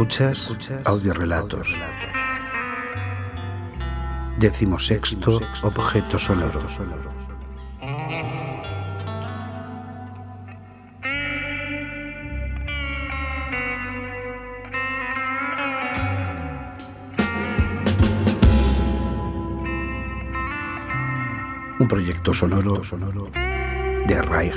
Escuchas 0.00 0.56
audiorelatos. 0.86 1.76
Decimosexto 4.38 5.38
objeto 5.62 6.18
sonoro. 6.18 6.62
Un 21.78 21.88
proyecto 21.88 22.32
sonoro 22.32 22.80
de 24.06 24.22
Rai 24.22 24.50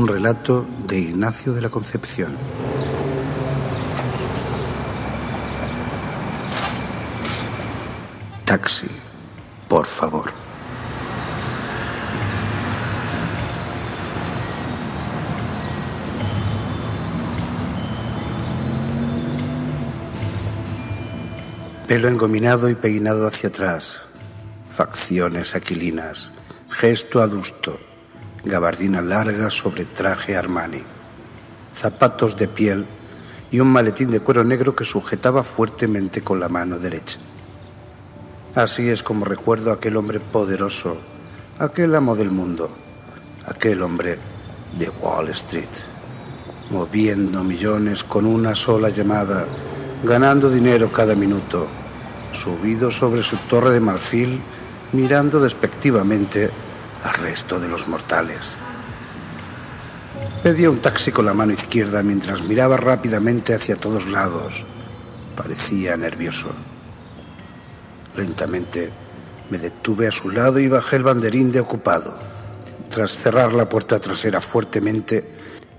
un 0.00 0.08
relato 0.08 0.66
de 0.86 0.98
Ignacio 0.98 1.52
de 1.52 1.60
la 1.60 1.68
Concepción. 1.68 2.34
Taxi, 8.46 8.86
por 9.68 9.84
favor. 9.84 10.32
Pelo 21.86 22.08
engominado 22.08 22.70
y 22.70 22.74
peinado 22.74 23.26
hacia 23.26 23.50
atrás, 23.50 24.00
facciones 24.70 25.54
aquilinas, 25.54 26.30
gesto 26.70 27.20
adusto 27.20 27.89
gabardina 28.44 29.00
larga 29.00 29.50
sobre 29.50 29.84
traje 29.84 30.36
Armani, 30.36 30.82
zapatos 31.74 32.36
de 32.36 32.48
piel 32.48 32.86
y 33.50 33.60
un 33.60 33.68
maletín 33.68 34.10
de 34.10 34.20
cuero 34.20 34.44
negro 34.44 34.74
que 34.74 34.84
sujetaba 34.84 35.42
fuertemente 35.42 36.22
con 36.22 36.40
la 36.40 36.48
mano 36.48 36.78
derecha. 36.78 37.18
Así 38.54 38.88
es 38.88 39.02
como 39.02 39.24
recuerdo 39.24 39.70
a 39.70 39.74
aquel 39.74 39.96
hombre 39.96 40.20
poderoso, 40.20 40.96
aquel 41.58 41.94
amo 41.94 42.16
del 42.16 42.30
mundo, 42.30 42.70
aquel 43.46 43.82
hombre 43.82 44.18
de 44.78 44.88
Wall 44.88 45.28
Street, 45.30 45.68
moviendo 46.70 47.44
millones 47.44 48.04
con 48.04 48.26
una 48.26 48.54
sola 48.54 48.88
llamada, 48.88 49.44
ganando 50.02 50.50
dinero 50.50 50.90
cada 50.90 51.14
minuto, 51.14 51.68
subido 52.32 52.90
sobre 52.90 53.22
su 53.22 53.36
torre 53.36 53.70
de 53.70 53.80
marfil, 53.80 54.40
mirando 54.92 55.40
despectivamente 55.40 56.50
al 57.04 57.14
resto 57.14 57.58
de 57.58 57.68
los 57.68 57.88
mortales. 57.88 58.54
Pedía 60.42 60.70
un 60.70 60.80
taxi 60.80 61.12
con 61.12 61.26
la 61.26 61.34
mano 61.34 61.52
izquierda 61.52 62.02
mientras 62.02 62.42
miraba 62.42 62.76
rápidamente 62.76 63.54
hacia 63.54 63.76
todos 63.76 64.10
lados. 64.10 64.64
Parecía 65.36 65.96
nervioso. 65.96 66.48
Lentamente 68.16 68.90
me 69.50 69.58
detuve 69.58 70.08
a 70.08 70.12
su 70.12 70.30
lado 70.30 70.58
y 70.58 70.68
bajé 70.68 70.96
el 70.96 71.02
banderín 71.02 71.52
de 71.52 71.60
ocupado. 71.60 72.14
Tras 72.88 73.16
cerrar 73.16 73.52
la 73.52 73.68
puerta 73.68 74.00
trasera 74.00 74.40
fuertemente, 74.40 75.28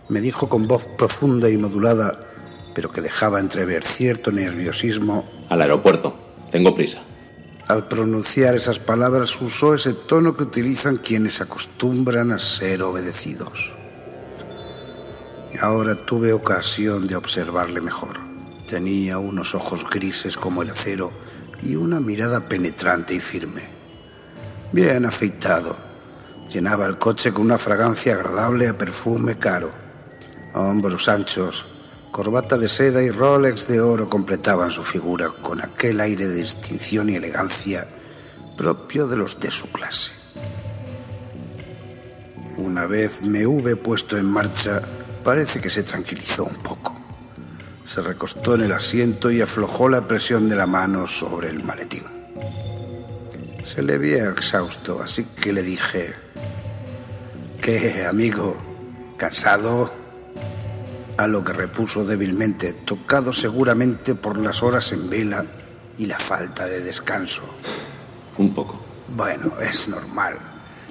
me 0.09 0.21
dijo 0.21 0.47
con 0.47 0.67
voz 0.67 0.85
profunda 0.97 1.49
y 1.49 1.57
modulada, 1.57 2.19
pero 2.73 2.91
que 2.91 3.01
dejaba 3.01 3.39
entrever 3.39 3.83
cierto 3.83 4.31
nerviosismo. 4.31 5.25
Al 5.49 5.61
aeropuerto. 5.61 6.15
Tengo 6.51 6.75
prisa. 6.75 7.01
Al 7.71 7.87
pronunciar 7.87 8.53
esas 8.53 8.79
palabras 8.79 9.41
usó 9.41 9.73
ese 9.73 9.93
tono 9.93 10.35
que 10.35 10.43
utilizan 10.43 10.97
quienes 10.97 11.39
acostumbran 11.39 12.33
a 12.33 12.37
ser 12.37 12.83
obedecidos. 12.83 13.71
Ahora 15.57 15.95
tuve 15.95 16.33
ocasión 16.33 17.07
de 17.07 17.15
observarle 17.15 17.79
mejor. 17.79 18.19
Tenía 18.67 19.19
unos 19.19 19.55
ojos 19.55 19.89
grises 19.89 20.35
como 20.35 20.63
el 20.63 20.71
acero 20.71 21.13
y 21.63 21.77
una 21.77 22.01
mirada 22.01 22.41
penetrante 22.49 23.13
y 23.13 23.21
firme. 23.21 23.61
Bien 24.73 25.05
afeitado. 25.05 25.77
Llenaba 26.51 26.85
el 26.87 26.97
coche 26.97 27.31
con 27.31 27.45
una 27.45 27.57
fragancia 27.57 28.15
agradable 28.15 28.67
a 28.67 28.77
perfume 28.77 29.37
caro. 29.37 29.71
Hombros 30.53 31.07
anchos, 31.07 31.67
Corbata 32.11 32.57
de 32.57 32.67
seda 32.67 33.01
y 33.01 33.09
Rolex 33.09 33.67
de 33.67 33.79
oro 33.79 34.09
completaban 34.09 34.69
su 34.69 34.83
figura 34.83 35.29
con 35.29 35.61
aquel 35.61 36.01
aire 36.01 36.27
de 36.27 36.35
distinción 36.35 37.09
y 37.09 37.15
elegancia 37.15 37.87
propio 38.57 39.07
de 39.07 39.15
los 39.15 39.39
de 39.39 39.49
su 39.49 39.71
clase. 39.71 40.11
Una 42.57 42.85
vez 42.85 43.21
me 43.21 43.47
hube 43.47 43.77
puesto 43.77 44.17
en 44.17 44.25
marcha, 44.25 44.81
parece 45.23 45.61
que 45.61 45.69
se 45.69 45.83
tranquilizó 45.83 46.43
un 46.43 46.57
poco. 46.57 46.99
Se 47.85 48.01
recostó 48.01 48.55
en 48.55 48.63
el 48.63 48.73
asiento 48.73 49.31
y 49.31 49.39
aflojó 49.39 49.87
la 49.87 50.05
presión 50.05 50.49
de 50.49 50.57
la 50.57 50.67
mano 50.67 51.07
sobre 51.07 51.49
el 51.49 51.63
maletín. 51.63 52.03
Se 53.63 53.81
le 53.81 53.97
veía 53.97 54.29
exhausto, 54.29 55.01
así 55.01 55.23
que 55.23 55.53
le 55.53 55.63
dije, 55.63 56.13
¿qué, 57.61 58.05
amigo? 58.05 58.57
¿Cansado? 59.15 60.00
A 61.21 61.27
lo 61.27 61.43
que 61.43 61.53
repuso 61.53 62.03
débilmente, 62.03 62.73
tocado 62.73 63.31
seguramente 63.31 64.15
por 64.15 64.37
las 64.37 64.63
horas 64.63 64.91
en 64.91 65.07
vela 65.07 65.45
y 65.99 66.07
la 66.07 66.17
falta 66.17 66.65
de 66.65 66.79
descanso. 66.79 67.43
Un 68.39 68.55
poco. 68.55 68.83
Bueno, 69.15 69.53
es 69.61 69.87
normal. 69.87 70.39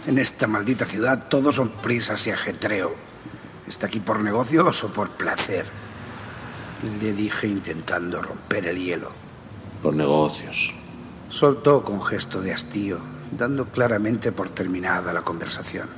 En 0.06 0.19
esta 0.19 0.47
maldita 0.47 0.85
ciudad 0.85 1.27
todos 1.29 1.56
son 1.56 1.71
prisas 1.71 2.25
y 2.29 2.31
ajetreo. 2.31 2.94
¿Está 3.67 3.88
aquí 3.88 3.99
por 3.99 4.23
negocios 4.23 4.85
o 4.85 4.93
por 4.93 5.11
placer? 5.11 5.67
Le 7.03 7.12
dije 7.12 7.49
intentando 7.49 8.23
romper 8.23 8.67
el 8.67 8.79
hielo. 8.79 9.11
Por 9.82 9.94
negocios. 9.94 10.75
Soltó 11.29 11.82
con 11.82 12.00
gesto 12.03 12.41
de 12.41 12.53
hastío, 12.53 13.00
dando 13.32 13.67
claramente 13.67 14.31
por 14.31 14.50
terminada 14.50 15.12
la 15.12 15.23
conversación. 15.23 15.88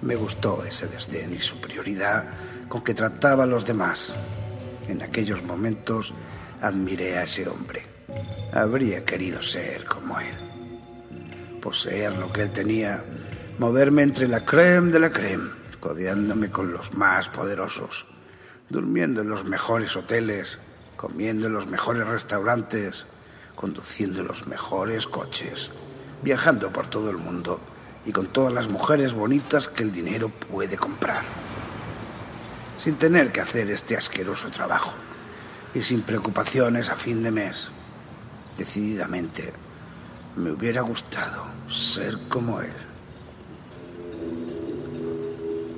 Me 0.00 0.14
gustó 0.14 0.62
ese 0.64 0.86
desdén 0.86 1.32
y 1.32 1.40
superioridad 1.40 2.26
con 2.74 2.82
que 2.82 2.92
trataba 2.92 3.44
a 3.44 3.46
los 3.46 3.64
demás. 3.64 4.16
En 4.88 5.00
aquellos 5.00 5.44
momentos 5.44 6.12
admiré 6.60 7.16
a 7.16 7.22
ese 7.22 7.48
hombre. 7.48 7.86
Habría 8.52 9.04
querido 9.04 9.40
ser 9.40 9.84
como 9.84 10.18
él. 10.18 10.34
Poseer 11.62 12.16
lo 12.16 12.32
que 12.32 12.42
él 12.42 12.50
tenía, 12.50 13.04
moverme 13.60 14.02
entre 14.02 14.26
la 14.26 14.44
creme 14.44 14.90
de 14.90 14.98
la 14.98 15.12
creme, 15.12 15.50
codeándome 15.78 16.50
con 16.50 16.72
los 16.72 16.94
más 16.94 17.28
poderosos, 17.28 18.06
durmiendo 18.68 19.20
en 19.20 19.28
los 19.28 19.44
mejores 19.44 19.96
hoteles, 19.96 20.58
comiendo 20.96 21.46
en 21.46 21.52
los 21.52 21.68
mejores 21.68 22.08
restaurantes, 22.08 23.06
conduciendo 23.54 24.24
los 24.24 24.48
mejores 24.48 25.06
coches, 25.06 25.70
viajando 26.24 26.72
por 26.72 26.88
todo 26.88 27.08
el 27.10 27.18
mundo 27.18 27.60
y 28.04 28.10
con 28.10 28.26
todas 28.26 28.52
las 28.52 28.68
mujeres 28.68 29.12
bonitas 29.12 29.68
que 29.68 29.84
el 29.84 29.92
dinero 29.92 30.28
puede 30.28 30.76
comprar, 30.76 31.22
sin 32.76 32.96
tener 32.96 33.32
que 33.32 33.40
hacer 33.40 33.70
este 33.70 33.96
asqueroso 33.96 34.48
trabajo 34.50 34.92
y 35.74 35.82
sin 35.82 36.02
preocupaciones 36.02 36.90
a 36.90 36.96
fin 36.96 37.22
de 37.22 37.30
mes. 37.30 37.70
Decididamente, 38.56 39.52
me 40.36 40.52
hubiera 40.52 40.82
gustado 40.82 41.44
ser 41.68 42.16
como 42.28 42.60
él. 42.60 42.72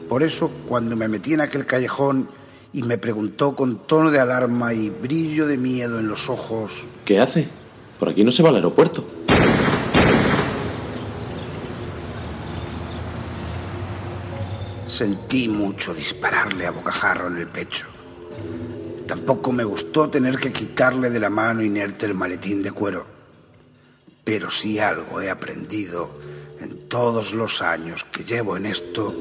Por 0.09 0.23
eso, 0.23 0.51
cuando 0.69 0.97
me 0.97 1.09
metí 1.09 1.35
en 1.35 1.41
aquel 1.41 1.67
callejón 1.67 2.29
y 2.73 2.83
me 2.83 2.99
preguntó 2.99 3.57
con 3.57 3.87
tono 3.87 4.11
de 4.11 4.21
alarma 4.21 4.73
y 4.73 4.91
brillo 4.91 5.47
de 5.47 5.59
miedo 5.59 5.99
en 5.99 6.09
los 6.09 6.29
ojos, 6.29 6.87
¿Qué 7.05 7.19
hace? 7.19 7.49
Por 7.99 8.11
aquí 8.11 8.23
no 8.23 8.31
se 8.31 8.43
va 8.43 8.51
al 8.51 8.57
aeropuerto. 8.57 9.07
Sentí 14.87 15.49
mucho 15.49 15.93
dispararle 15.93 16.67
a 16.67 16.71
bocajarro 16.71 17.27
en 17.27 17.39
el 17.39 17.49
pecho. 17.49 17.87
Tampoco 19.07 19.53
me 19.53 19.65
gustó 19.65 20.09
tener 20.09 20.37
que 20.37 20.53
quitarle 20.53 21.11
de 21.11 21.21
la 21.21 21.31
mano 21.31 21.63
inerte 21.63 22.07
el 22.07 22.15
maletín 22.15 22.63
de 22.63 22.73
cuero. 22.73 23.07
Pero 24.25 24.51
si 24.51 24.79
algo 24.79 25.21
he 25.21 25.31
aprendido 25.31 26.11
en 26.61 26.89
todos 26.89 27.35
los 27.35 27.63
años 27.63 28.05
que 28.05 28.25
llevo 28.25 28.57
en 28.57 28.67
esto, 28.67 29.15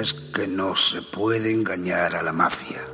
es 0.00 0.12
que 0.12 0.46
no 0.46 0.74
se 0.76 1.02
puede 1.02 1.50
engañar 1.50 2.16
a 2.16 2.22
la 2.22 2.32
mafia. 2.32 2.93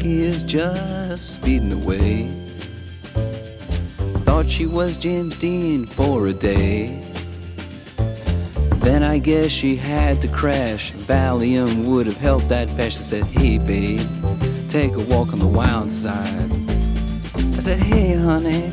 Jackie 0.00 0.22
is 0.22 0.42
just 0.42 1.34
speeding 1.34 1.72
away. 1.72 2.26
Thought 4.24 4.48
she 4.48 4.64
was 4.64 4.96
James 4.96 5.36
Dean 5.36 5.84
for 5.84 6.28
a 6.28 6.32
day. 6.32 7.04
Then 8.76 9.02
I 9.02 9.18
guess 9.18 9.50
she 9.50 9.76
had 9.76 10.22
to 10.22 10.28
crash. 10.28 10.92
Valium 10.92 11.84
would 11.84 12.06
have 12.06 12.16
helped 12.16 12.48
that 12.48 12.68
patch. 12.68 12.96
I 12.96 13.02
said, 13.02 13.24
Hey, 13.24 13.58
babe, 13.58 14.00
take 14.70 14.94
a 14.94 15.00
walk 15.00 15.34
on 15.34 15.38
the 15.38 15.46
wild 15.46 15.92
side. 15.92 16.50
I 17.34 17.60
said, 17.60 17.78
Hey, 17.78 18.14
honey, 18.14 18.72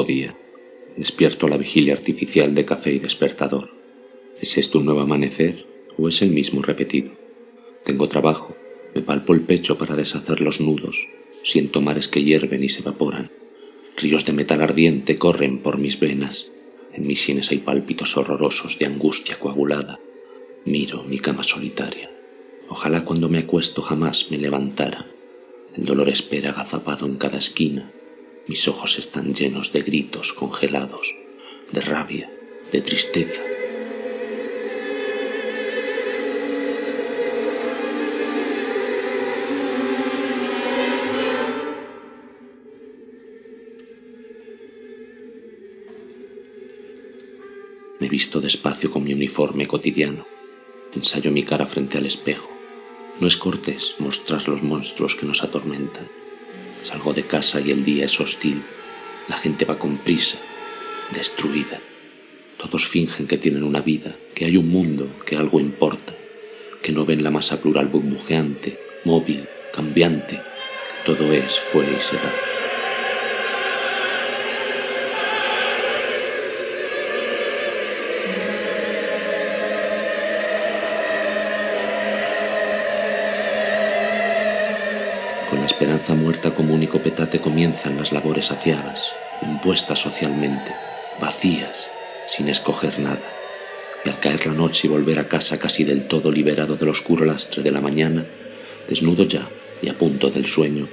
Día. 0.00 0.34
Despierto 0.96 1.46
a 1.46 1.50
la 1.50 1.58
vigilia 1.58 1.92
artificial 1.92 2.54
de 2.54 2.64
café 2.64 2.92
y 2.94 2.98
despertador. 2.98 3.68
¿Es 4.40 4.56
esto 4.56 4.78
un 4.78 4.86
nuevo 4.86 5.02
amanecer 5.02 5.66
o 5.98 6.08
es 6.08 6.22
el 6.22 6.30
mismo 6.30 6.62
repetido? 6.62 7.12
Tengo 7.84 8.08
trabajo, 8.08 8.56
me 8.94 9.02
palpo 9.02 9.34
el 9.34 9.42
pecho 9.42 9.76
para 9.76 9.94
deshacer 9.94 10.40
los 10.40 10.60
nudos, 10.60 10.96
siento 11.44 11.82
mares 11.82 12.08
que 12.08 12.24
hierven 12.24 12.64
y 12.64 12.70
se 12.70 12.80
evaporan. 12.80 13.30
Ríos 13.98 14.24
de 14.24 14.32
metal 14.32 14.62
ardiente 14.62 15.18
corren 15.18 15.58
por 15.58 15.76
mis 15.76 16.00
venas. 16.00 16.50
En 16.94 17.06
mis 17.06 17.20
sienes 17.20 17.50
hay 17.50 17.58
pálpitos 17.58 18.16
horrorosos 18.16 18.78
de 18.78 18.86
angustia 18.86 19.38
coagulada. 19.38 20.00
Miro 20.64 21.02
mi 21.04 21.18
cama 21.18 21.44
solitaria. 21.44 22.10
Ojalá 22.68 23.04
cuando 23.04 23.28
me 23.28 23.38
acuesto 23.38 23.82
jamás 23.82 24.30
me 24.30 24.38
levantara. 24.38 25.06
El 25.76 25.84
dolor 25.84 26.08
espera 26.08 26.50
agazapado 26.50 27.06
en 27.06 27.16
cada 27.16 27.38
esquina 27.38 27.92
mis 28.48 28.66
ojos 28.66 28.98
están 28.98 29.34
llenos 29.34 29.72
de 29.72 29.82
gritos 29.82 30.32
congelados, 30.32 31.14
de 31.70 31.80
rabia, 31.80 32.30
de 32.72 32.80
tristeza. 32.80 33.42
Me 48.00 48.08
visto 48.08 48.40
despacio 48.40 48.90
con 48.90 49.04
mi 49.04 49.12
uniforme 49.12 49.68
cotidiano. 49.68 50.26
Ensayo 50.92 51.30
mi 51.30 51.44
cara 51.44 51.66
frente 51.66 51.98
al 51.98 52.06
espejo. 52.06 52.50
No 53.20 53.28
es 53.28 53.36
cortés 53.36 53.94
mostrar 54.00 54.48
los 54.48 54.62
monstruos 54.62 55.14
que 55.14 55.26
nos 55.26 55.44
atormentan 55.44 56.21
Salgo 56.82 57.12
de 57.12 57.22
casa 57.22 57.60
y 57.60 57.70
el 57.70 57.84
día 57.84 58.06
es 58.06 58.20
hostil. 58.20 58.62
La 59.28 59.36
gente 59.36 59.64
va 59.64 59.78
con 59.78 59.98
prisa, 59.98 60.38
destruida. 61.14 61.80
Todos 62.58 62.86
fingen 62.86 63.26
que 63.26 63.38
tienen 63.38 63.62
una 63.62 63.80
vida, 63.80 64.16
que 64.34 64.44
hay 64.44 64.56
un 64.56 64.68
mundo, 64.68 65.08
que 65.24 65.36
algo 65.36 65.60
importa, 65.60 66.14
que 66.82 66.92
no 66.92 67.04
ven 67.04 67.22
la 67.22 67.30
masa 67.30 67.60
plural 67.60 67.88
burbujeante, 67.88 68.78
móvil, 69.04 69.48
cambiante. 69.72 70.40
Todo 71.04 71.32
es, 71.32 71.58
fue 71.58 71.86
y 71.96 72.00
será. 72.00 72.51
Esperanza 85.60 86.14
muerta 86.14 86.54
como 86.54 86.74
único 86.74 87.02
petate 87.02 87.40
comienzan 87.40 87.96
las 87.96 88.12
labores 88.12 88.46
saciadas, 88.46 89.12
impuestas 89.42 89.98
socialmente, 89.98 90.72
vacías, 91.20 91.90
sin 92.26 92.48
escoger 92.48 92.98
nada. 92.98 93.22
Y 94.04 94.08
al 94.08 94.18
caer 94.18 94.46
la 94.46 94.54
noche 94.54 94.86
y 94.86 94.90
volver 94.90 95.18
a 95.18 95.28
casa 95.28 95.58
casi 95.58 95.84
del 95.84 96.06
todo 96.06 96.32
liberado 96.32 96.76
del 96.76 96.88
oscuro 96.88 97.24
lastre 97.24 97.62
de 97.62 97.70
la 97.70 97.80
mañana, 97.80 98.26
desnudo 98.88 99.24
ya 99.24 99.48
y 99.80 99.88
a 99.88 99.98
punto 99.98 100.30
del 100.30 100.46
sueño, 100.46 100.88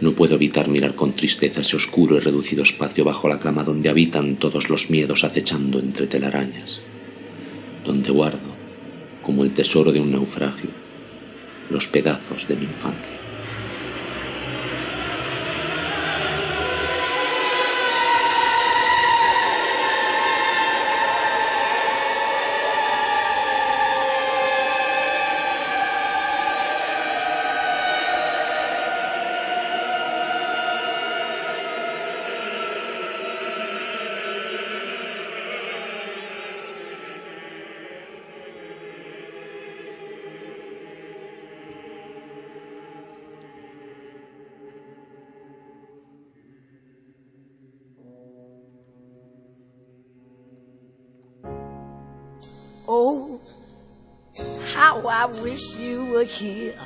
no 0.00 0.12
puedo 0.12 0.34
evitar 0.34 0.68
mirar 0.68 0.94
con 0.94 1.14
tristeza 1.14 1.62
ese 1.62 1.76
oscuro 1.76 2.16
y 2.16 2.20
reducido 2.20 2.62
espacio 2.62 3.04
bajo 3.04 3.28
la 3.28 3.38
cama 3.38 3.64
donde 3.64 3.88
habitan 3.88 4.36
todos 4.36 4.68
los 4.68 4.90
miedos 4.90 5.24
acechando 5.24 5.78
entre 5.78 6.06
telarañas, 6.06 6.80
donde 7.84 8.10
guardo, 8.10 8.54
como 9.22 9.44
el 9.44 9.54
tesoro 9.54 9.92
de 9.92 10.00
un 10.00 10.12
naufragio, 10.12 10.70
los 11.70 11.88
pedazos 11.88 12.46
de 12.46 12.56
mi 12.56 12.64
infancia. 12.64 13.15
Oh, 52.88 53.40
how 54.72 55.06
I 55.08 55.26
wish 55.26 55.76
you 55.76 56.06
were 56.06 56.24
here. 56.24 56.78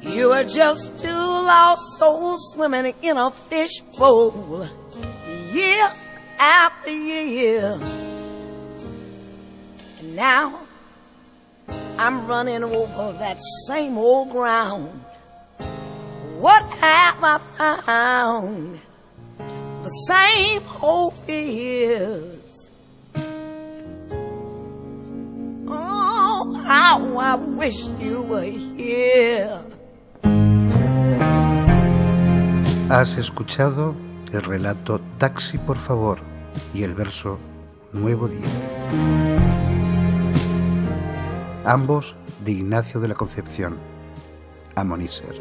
You 0.00 0.32
are 0.32 0.44
just 0.44 0.96
two 0.98 1.08
lost 1.08 1.82
souls 1.98 2.52
swimming 2.52 2.94
in 3.02 3.16
a 3.18 3.30
fishbowl, 3.30 4.68
year 5.52 5.92
after 6.38 6.90
year. 6.90 7.78
And 9.98 10.16
now 10.16 10.60
I'm 11.98 12.26
running 12.26 12.64
over 12.64 13.18
that 13.18 13.38
same 13.66 13.98
old 13.98 14.30
ground. 14.30 15.04
What 16.38 16.62
have 16.78 17.22
I 17.22 17.38
found? 17.56 18.80
The 19.38 19.90
same 20.08 20.62
old 20.80 21.14
fears 21.18 22.13
Wish 27.36 27.88
you 27.98 28.22
were 28.22 28.48
here. 28.76 29.50
Has 32.88 33.16
escuchado 33.16 33.96
el 34.32 34.42
relato 34.42 35.00
Taxi 35.18 35.58
por 35.58 35.76
favor 35.76 36.20
y 36.72 36.84
el 36.84 36.94
verso 36.94 37.40
Nuevo 37.92 38.28
Día. 38.28 38.46
Ambos 41.64 42.16
de 42.44 42.52
Ignacio 42.52 43.00
de 43.00 43.08
la 43.08 43.14
Concepción, 43.14 43.78
Amoníser. 44.76 45.34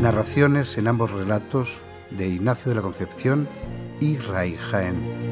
Narraciones 0.00 0.78
en 0.78 0.88
ambos 0.88 1.10
relatos 1.10 1.82
de 2.10 2.28
Ignacio 2.28 2.70
de 2.70 2.76
la 2.76 2.82
Concepción 2.82 3.48
y 4.00 4.18
Ray 4.18 4.56
Jaén. 4.56 5.26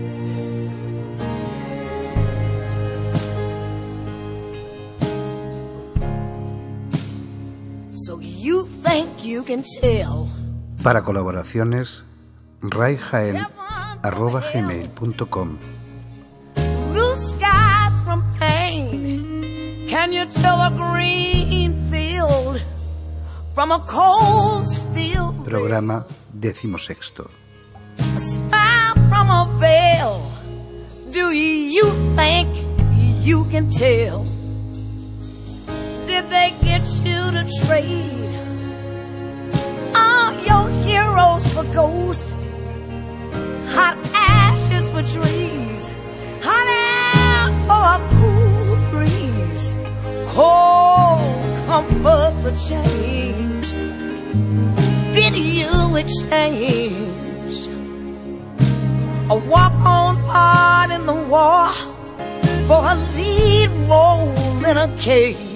Para 10.83 11.03
colaboraciones, 11.03 12.05
rayjaen.gmail.com 12.61 15.59
Can 19.89 20.13
you 20.13 20.27
tell 20.27 20.61
a 20.61 20.71
green 20.71 21.75
field 21.91 22.61
from 23.55 23.73
a 23.73 23.81
cold 23.87 24.67
steel 24.67 25.33
Programa 25.45 26.05
decimosexto. 26.45 27.31
Did 36.07 36.29
they 36.29 36.53
get 36.63 36.85
you 37.07 37.21
to 37.37 37.43
trade 37.65 38.35
all 39.95 40.33
your 40.49 40.69
heroes 40.85 41.47
for 41.55 41.65
ghosts? 41.73 42.31
Hot 43.77 43.97
ashes 44.13 44.87
for 44.91 45.03
trees, 45.03 45.83
hot 46.47 46.69
air 46.85 47.45
for 47.69 47.83
a 47.97 47.99
cool 48.19 48.77
breeze, 48.93 49.67
cold 50.35 51.55
comfort 51.69 52.33
for 52.43 52.55
change. 52.69 53.73
Did 55.15 55.37
you? 55.37 55.84
Exchange 55.97 57.69
a 59.31 59.37
walk 59.37 59.73
on 59.73 60.17
part 60.25 60.91
in 60.91 61.07
the 61.07 61.15
war 61.15 61.71
for 62.67 62.87
a 62.87 62.95
lead 63.17 63.71
role 63.89 64.65
in 64.65 64.77
a 64.77 64.97
cage? 64.99 65.54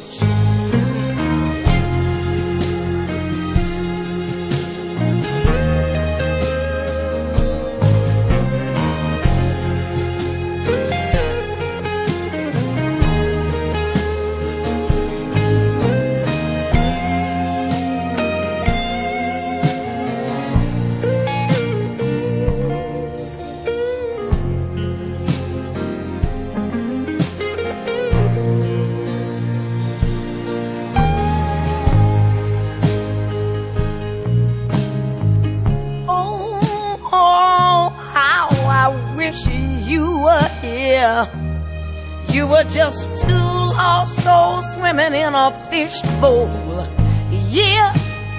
You 42.39 42.47
were 42.47 42.63
just 42.63 43.17
two 43.17 43.49
lost 43.83 44.23
souls 44.23 44.73
swimming 44.75 45.13
in 45.13 45.35
a 45.35 45.51
fishbowl, 45.69 46.47
year 47.33 47.91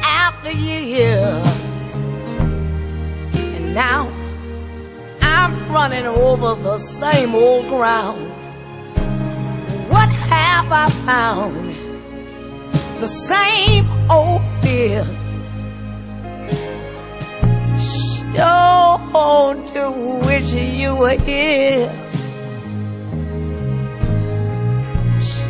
after 0.02 0.52
year. 0.52 1.20
And 3.34 3.74
now 3.74 4.08
I'm 5.22 5.70
running 5.70 6.06
over 6.06 6.56
the 6.64 6.80
same 6.80 7.36
old 7.36 7.68
ground. 7.68 8.30
What 9.90 10.08
have 10.08 10.72
I 10.72 10.90
found? 11.06 11.76
The 13.02 13.08
same 13.08 13.86
old 14.10 14.44
fears. 14.62 15.08
Sure 17.84 19.56
do 19.74 19.92
wish 20.26 20.54
you 20.54 20.96
were 20.96 21.20
here. 21.20 22.09